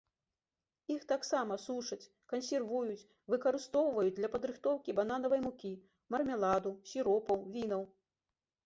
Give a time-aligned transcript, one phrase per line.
[0.93, 5.73] Іх таксама сушаць, кансервуюць, выкарыстоўваюць для падрыхтоўкі бананавай мукі,
[6.17, 7.89] мармеладу, сіропаў, вінаў.